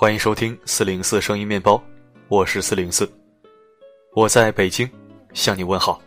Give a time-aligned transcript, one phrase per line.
[0.00, 1.78] 欢迎收听四零四声音面包，
[2.28, 3.06] 我是四零四，
[4.14, 4.90] 我在北京
[5.34, 6.00] 向你问好。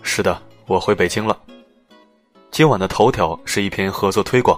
[0.00, 1.36] 是的，我回北京了。
[2.52, 4.56] 今晚的头条是一篇合作推广，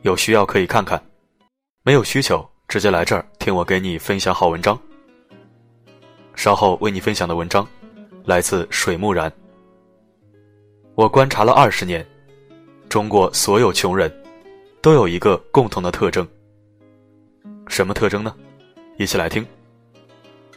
[0.00, 0.98] 有需要可以看看，
[1.82, 4.80] 没有需求直接来这儿听我给你分享好文章。
[6.34, 7.68] 稍后为你分享的文章
[8.24, 9.30] 来自水木然。
[10.96, 12.04] 我观察了二十年，
[12.88, 14.10] 中国所有穷人，
[14.80, 16.26] 都有一个共同的特征。
[17.68, 18.34] 什么特征呢？
[18.96, 19.46] 一起来听。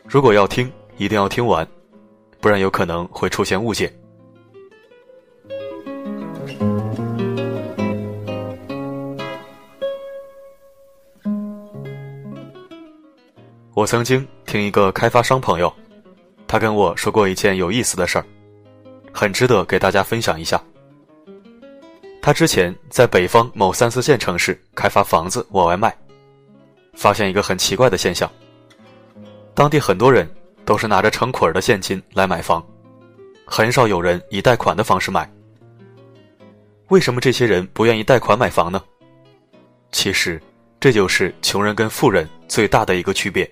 [0.06, 1.68] 如果要听，一定要听完，
[2.40, 3.94] 不然有可能会出现误解。
[13.74, 15.70] 我曾经听一个开发商朋友，
[16.48, 18.26] 他跟我说过一件有意思的事儿。
[19.20, 20.64] 很值得给大家分享一下。
[22.22, 25.94] 他之前在北方某三四线城市开发房子往外卖，
[26.94, 28.32] 发现一个很奇怪的现象：
[29.54, 30.26] 当地很多人
[30.64, 32.66] 都是拿着成捆的现金来买房，
[33.44, 35.30] 很少有人以贷款的方式买。
[36.88, 38.82] 为什么这些人不愿意贷款买房呢？
[39.92, 40.42] 其实，
[40.80, 43.52] 这就是穷人跟富人最大的一个区别。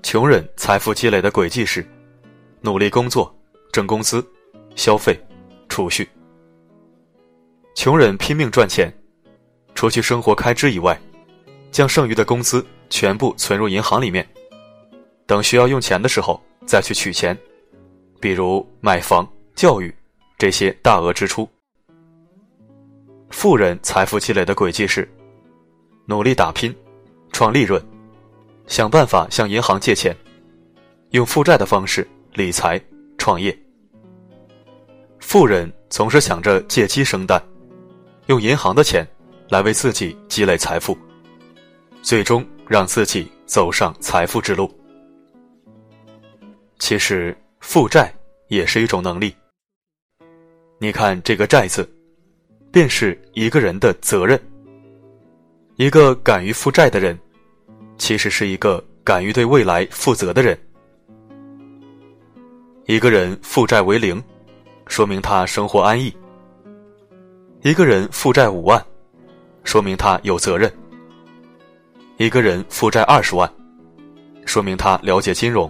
[0.00, 1.84] 穷人财富积累的轨迹是
[2.60, 3.36] 努力工作。
[3.72, 4.22] 挣工资、
[4.76, 5.18] 消费、
[5.66, 6.06] 储蓄，
[7.74, 8.92] 穷人拼命赚钱，
[9.74, 11.00] 除去生活开支以外，
[11.70, 14.28] 将剩余的工资全部存入银行里面，
[15.24, 17.36] 等需要用钱的时候再去取钱，
[18.20, 19.92] 比如买房、教育
[20.36, 21.48] 这些大额支出。
[23.30, 25.10] 富人财富积累的轨迹是
[26.04, 26.74] 努力打拼、
[27.32, 27.82] 创利润，
[28.66, 30.14] 想办法向银行借钱，
[31.12, 32.78] 用负债的方式理财。
[33.18, 33.56] 创业，
[35.22, 37.42] 富人总是想着借鸡生蛋，
[38.26, 39.06] 用银行的钱
[39.48, 40.98] 来为自己积累财富，
[42.02, 44.70] 最终让自己走上财富之路。
[46.78, 48.12] 其实，负债
[48.48, 49.34] 也是一种能力。
[50.78, 51.88] 你看这个“债”字，
[52.70, 54.38] 便是一个人的责任。
[55.76, 57.18] 一个敢于负债的人，
[57.96, 60.58] 其实是一个敢于对未来负责的人。
[62.86, 64.22] 一个人负债为零，
[64.92, 66.14] 说明他生活安逸；
[67.62, 68.86] 一个人负债五万，
[69.64, 70.70] 说明他有责任；
[72.18, 73.50] 一个人负债二十万，
[74.44, 75.66] 说明他了解金融；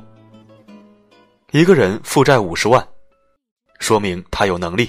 [1.53, 2.85] 一个人负债五十万，
[3.79, 4.87] 说明他有能力；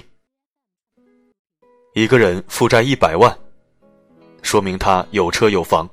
[1.94, 3.32] 一个人负债一百万，
[4.42, 5.88] 说明他有车有房；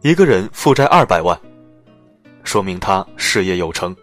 [0.00, 1.40] 一个人负债二百万，
[2.42, 3.94] 说明他事业有成。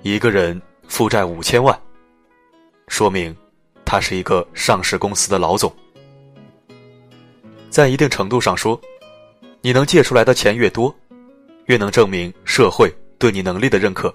[0.00, 0.58] 一个人
[0.88, 1.78] 负债五千万，
[2.88, 3.34] 说明
[3.84, 5.72] 他是一个上市公司的老总。
[7.68, 8.80] 在一定程度上说，
[9.60, 10.94] 你能借出来的钱越多，
[11.66, 14.14] 越能证明社会对你能力的认可。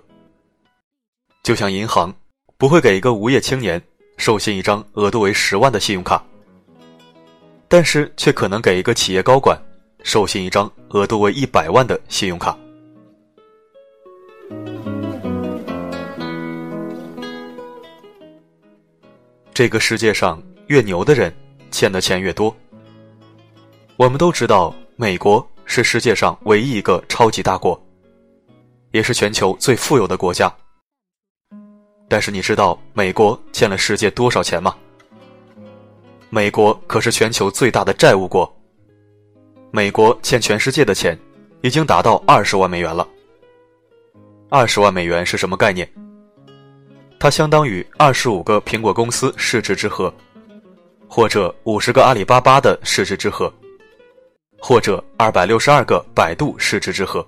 [1.43, 2.13] 就像银行
[2.57, 3.81] 不会给一个无业青年
[4.17, 6.23] 授信一张额度为十万的信用卡，
[7.67, 9.59] 但是却可能给一个企业高管
[10.03, 12.57] 授信一张额度为一百万的信用卡。
[19.61, 21.31] 这个世界上越牛的人，
[21.69, 22.51] 欠的钱越多。
[23.95, 27.79] 我们都知道，美国是世界上唯一一个超级大国，
[28.89, 30.51] 也是全球最富有的国家。
[32.09, 34.75] 但是你知道美国欠了世界多少钱吗？
[36.31, 38.51] 美国可是全球最大的债务国。
[39.69, 41.15] 美国欠全世界的钱，
[41.61, 43.07] 已经达到二十万美元了。
[44.49, 45.87] 二十万美元是什么概念？
[47.21, 50.11] 它相当于二十五个苹果公司市值之和，
[51.07, 53.53] 或者五十个阿里巴巴的市值之和，
[54.57, 57.23] 或者二百六十二个百度市值之和，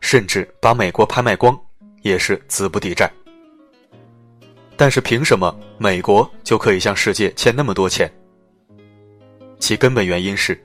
[0.00, 1.58] 甚至把美国拍卖光
[2.02, 3.10] 也是资不抵债。
[4.76, 8.06] 但是凭什么美国就可以向世界欠那么多钱？
[9.58, 10.62] 其根本原因是，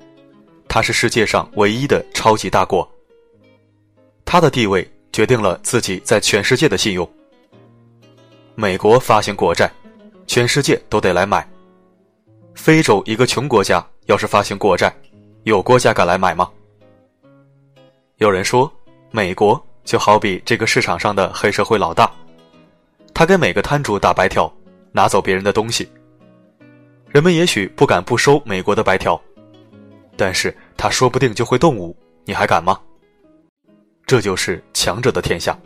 [0.68, 2.86] 它是世界上唯一的超级大国，
[4.26, 7.10] 它的地位决定了自己在全世界的信用。
[8.56, 9.72] 美国发行国债，
[10.28, 11.48] 全世界都得来买。
[12.54, 14.94] 非洲一个穷国家要是发行国债，
[15.42, 16.48] 有国家敢来买吗？
[18.18, 18.72] 有人说，
[19.10, 22.10] 美国就好比这个市场上的黑社会老大，
[23.12, 24.52] 他给每个摊主打白条，
[24.92, 25.92] 拿走别人的东西。
[27.10, 29.20] 人们也许不敢不收美国的白条，
[30.16, 32.80] 但是他说不定就会动武，你还敢吗？
[34.06, 35.58] 这就是强者的天下。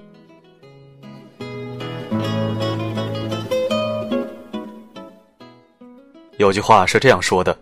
[6.38, 7.57] 有句话是这样说的：“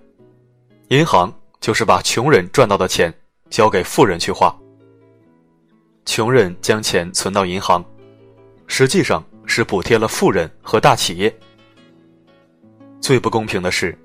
[0.89, 3.13] 银行就是把穷人赚到的钱
[3.49, 4.53] 交给富人去花。
[6.05, 7.83] 穷人将钱存到银行，
[8.67, 11.33] 实际上是补贴了富人和大企业。
[12.99, 13.97] 最不公平的是，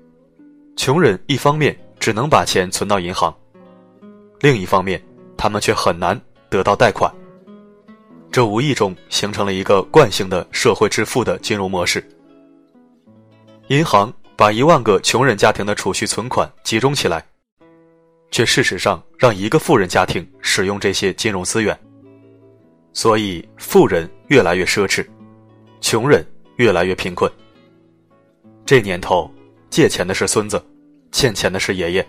[0.77, 3.35] 穷人一方面只能把钱存到银行，
[4.39, 5.03] 另一方面
[5.35, 6.19] 他们却很难
[6.49, 7.13] 得到贷款。
[8.31, 12.01] 这无意中形成了一个惯性的社会致富的金融模式。
[13.67, 17.23] 银行。”把一万个穷人家庭的储蓄存款集中起来，
[18.31, 21.79] 却事实上让一个富人家庭使用这些金融资源，
[22.91, 25.05] 所以富人越来越奢侈，
[25.79, 27.31] 穷人越来越贫困。
[28.65, 29.29] 这年头，
[29.69, 30.59] 借钱的是孙子，
[31.11, 32.07] 欠钱的是爷爷。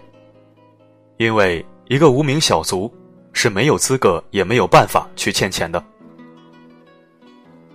[1.19, 2.91] 因为一个无名小卒
[3.35, 5.85] 是没有资格也没有办法去欠钱的，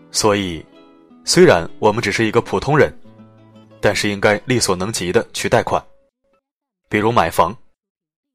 [0.09, 0.65] 所以，
[1.23, 2.91] 虽然我们只是一个普通人。
[3.87, 5.81] 但是应该力所能及的去贷款，
[6.89, 7.55] 比如买房，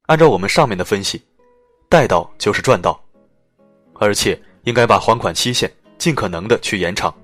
[0.07, 1.21] 按照我们上面的分析，
[1.87, 2.99] 贷到就是赚到，
[3.99, 7.15] 而且应该把还款期限尽可能的去延长，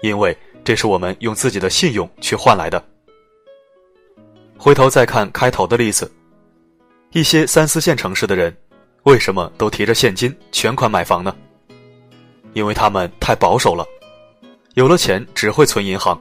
[0.00, 0.34] 因为
[0.64, 2.82] 这是我们用自己的信用去换来的。
[4.56, 6.10] 回头再看开头的例子，
[7.12, 8.56] 一些三四线城市的人，
[9.02, 11.36] 为什么都提着现金全款买房呢？
[12.54, 13.86] 因为他们太保守了，
[14.72, 16.18] 有了钱只会存银行。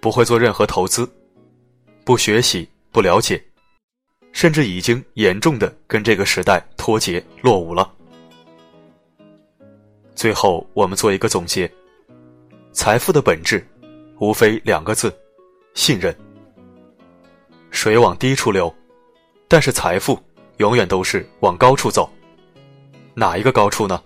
[0.00, 1.08] 不会做任何投资，
[2.04, 3.42] 不学习，不了解，
[4.32, 7.92] 甚至已经严重的跟这个时代脱节落伍了。
[10.14, 11.70] 最后，我们做一个总结：
[12.72, 13.66] 财富的本质，
[14.18, 15.14] 无非两个字，
[15.74, 16.14] 信任。
[17.70, 18.74] 水往低处流，
[19.48, 20.18] 但是财富
[20.56, 22.10] 永远都是往高处走。
[23.14, 24.02] 哪一个高处呢？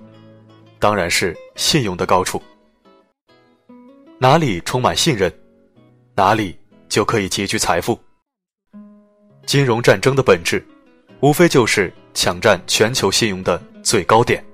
[0.79, 2.43] 当然是信用的高处。
[4.19, 5.33] 哪里充满信任？
[6.17, 6.57] 哪里
[6.89, 7.99] 就可以积聚财富？
[9.47, 10.65] 金融战争的本质，
[11.19, 14.45] 无非就是抢占全球信用的最高点。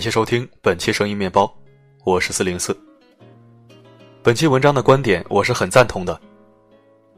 [0.00, 1.54] 感谢收听本期声音面包，
[2.04, 2.74] 我是四零四。
[4.22, 6.18] 本期文章的观点我是很赞同的，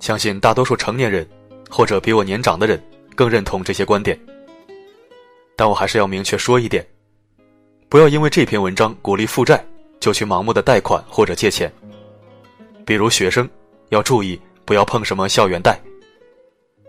[0.01, 1.25] 相信大多数成年人
[1.71, 2.83] 或者比我年长的人
[3.15, 4.19] 更认同这些观点。
[5.55, 6.85] 但我还是要明确说一点，
[7.89, 9.65] 不要因为这篇文章鼓励负债
[10.01, 11.73] 就去盲目的贷款或者借钱。
[12.85, 13.49] 比如学生
[13.91, 15.81] 要注意不要碰什么校园贷，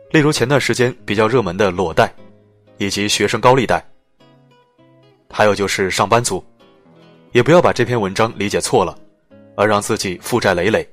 [0.10, 2.12] 例如前段时间比较热门的裸贷，
[2.80, 3.88] 以及学生高利贷。
[5.36, 6.42] 还有就是上班族，
[7.32, 8.96] 也不要把这篇文章理解错了，
[9.58, 10.88] 而让自己负债累累，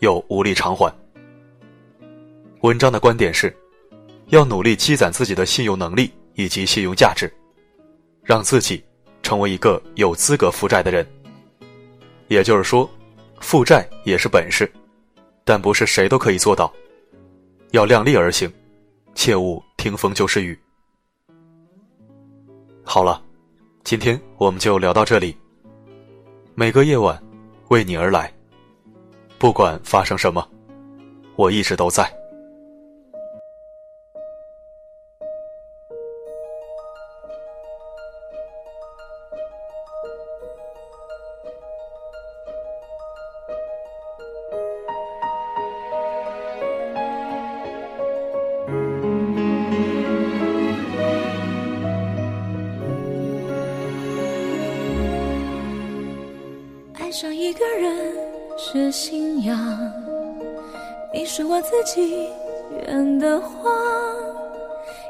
[0.00, 0.94] 又无力偿还。
[2.60, 3.56] 文章的观点是，
[4.26, 7.32] 要努力积攒自己的信用能力以及信用价值，
[8.22, 8.84] 让自己
[9.22, 11.06] 成为一个有资格负债的人。
[12.28, 12.88] 也就是说，
[13.40, 14.70] 负债也是本事，
[15.42, 16.70] 但不是谁都可以做到，
[17.70, 18.52] 要量力而行，
[19.14, 20.58] 切勿听风就是雨。
[22.84, 23.22] 好了。
[23.86, 25.36] 今天我们就聊到这里。
[26.56, 27.16] 每个夜晚，
[27.68, 28.28] 为你而来。
[29.38, 30.44] 不管发生什么，
[31.36, 32.12] 我一直都在。
[58.76, 59.58] 是信仰，
[61.10, 62.28] 你是我自己
[62.86, 63.72] 圆的谎。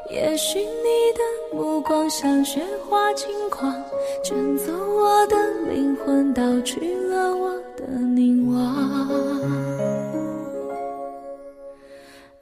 [0.09, 3.75] 也许你的目光像雪花轻狂，
[4.23, 5.35] 卷走我的
[5.69, 8.73] 灵魂，盗取了我的凝望。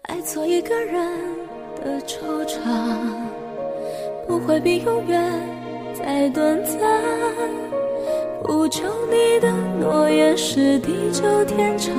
[0.03, 1.12] 爱错一个人
[1.84, 2.60] 的惆怅，
[4.27, 5.41] 不会比永远
[5.96, 7.65] 再短暂。
[8.46, 11.96] 不求你的诺言是地久天长，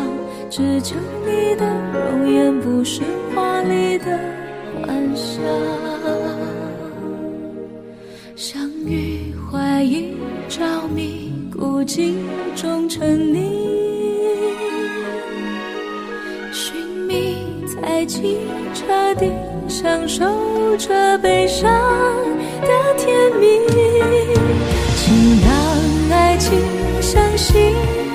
[0.48, 3.02] 只求你的容颜不是
[3.34, 4.16] 华丽的
[4.80, 5.42] 幻想。
[8.36, 10.14] 相遇、怀疑、
[10.48, 12.14] 着迷、孤寂
[12.54, 13.40] 中沉溺，
[16.52, 18.38] 寻觅、猜忌、
[18.72, 19.32] 彻底
[19.66, 20.24] 享受
[20.76, 21.68] 着悲伤
[22.60, 23.58] 的甜蜜，
[24.94, 25.35] 请。
[27.46, 28.05] 心。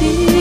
[0.00, 0.39] see.